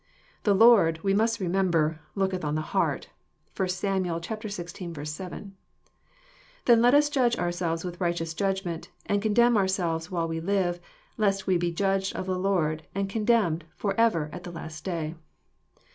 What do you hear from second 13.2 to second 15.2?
denmed for ever at the last day.